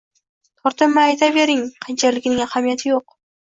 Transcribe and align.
Tortinmay 0.61 1.11
aytavering, 1.15 1.61
qanchaligining 1.85 2.43
ahamiyati 2.47 2.91
yoʻq 2.95 3.17